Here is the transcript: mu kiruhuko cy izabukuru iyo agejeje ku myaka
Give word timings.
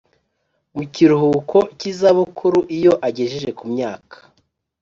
mu 0.75 0.83
kiruhuko 0.93 1.57
cy 1.77 1.83
izabukuru 1.91 2.59
iyo 2.77 2.93
agejeje 3.07 3.49
ku 3.57 3.65
myaka 3.73 4.17